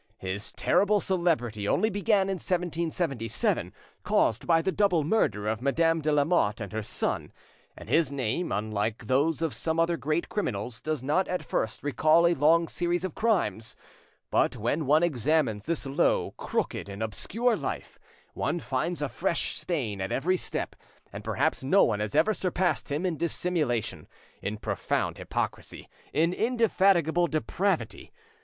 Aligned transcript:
His 0.17 0.51
terrible 0.53 0.99
celebrity 0.99 1.67
only 1.67 1.91
began 1.91 2.23
in 2.27 2.37
1777, 2.39 3.71
caused 4.01 4.47
by 4.47 4.59
the 4.63 4.71
double 4.71 5.03
murder 5.03 5.47
of 5.47 5.61
Madame 5.61 6.01
de 6.01 6.11
Lamotte 6.11 6.59
and 6.59 6.73
her 6.73 6.81
son, 6.81 7.31
and 7.77 7.87
his 7.87 8.11
name, 8.11 8.51
unlike 8.51 9.05
those 9.05 9.43
of 9.43 9.53
some 9.53 9.79
other 9.79 9.97
great 9.97 10.27
criminals, 10.27 10.81
does 10.81 11.03
not 11.03 11.27
at 11.27 11.45
first 11.45 11.83
recall 11.83 12.25
a 12.25 12.33
long 12.33 12.67
series 12.67 13.05
of 13.05 13.13
crimes, 13.13 13.75
but 14.31 14.57
when 14.57 14.87
one 14.87 15.03
examines 15.03 15.67
this 15.67 15.85
low, 15.85 16.31
crooked, 16.31 16.89
and 16.89 17.03
obscure 17.03 17.55
life, 17.55 17.99
one 18.33 18.59
finds 18.59 19.03
a 19.03 19.07
fresh 19.07 19.55
stain 19.55 20.01
at 20.01 20.11
every 20.11 20.35
step, 20.35 20.75
and 21.13 21.23
perhaps 21.23 21.63
no 21.63 21.83
one 21.83 21.99
has 21.99 22.15
ever 22.15 22.33
surpassed 22.33 22.89
him 22.91 23.05
in 23.05 23.17
dissimulation, 23.17 24.07
in 24.41 24.57
profound 24.57 25.19
hypocrisy, 25.19 25.87
in 26.11 26.33
indefatigable 26.33 27.27
depravity. 27.27 28.11